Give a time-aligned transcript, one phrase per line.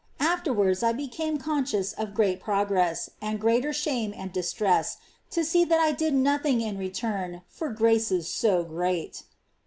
[0.19, 4.97] Afterwards I became conscious of great progress, and greater shame and distress
[5.29, 9.21] to see that I did nothing in return for graces so great.